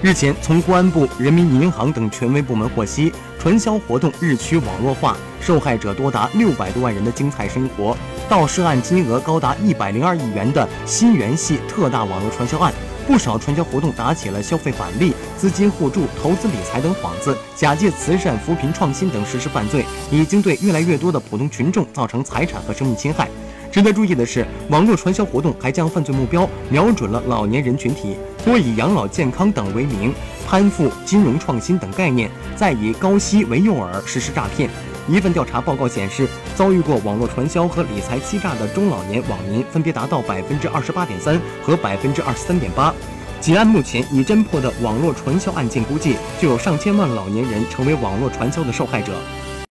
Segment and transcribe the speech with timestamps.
[0.00, 7.96] 日前，从公安部、人民银行等权威部门获悉，传销活动日趋网络化，受害者多达六百多万人的精彩生活。
[8.28, 12.72] 盗涉案金额高达一百零二亿元的新源系特大网络传销案，
[13.08, 23.28] 不少传销活动打起了消费返利、资金互助、投资理财等幌子，假借慈善、扶贫、创新等实施犯罪，已经对越来越多的普通群众造成财产和生命侵害。
[23.78, 30.12] 值得注意的是，网络传销活动还将犯罪目标瞄准了老年人群体，多以养老健康等为名，
[30.44, 34.68] 攀附金融创新等概念，再以高息为诱饵实施诈骗。
[35.06, 36.26] 一份调查报告显示，
[36.56, 42.92] 遭遇过网络传销和理财欺诈的中老年网民分别达到百分之二十八点三和百分之二十三点八。
[43.40, 49.12] 仅按目前已侦破的网络传销案件估计，就有上千万老年人成为网络传销的受害者。